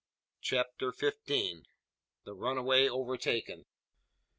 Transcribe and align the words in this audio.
CHAPTER 0.41 0.91
FIFTEEN. 0.91 1.67
THE 2.23 2.33
RUNAWAY 2.33 2.89
OVERTAKEN. 2.89 3.67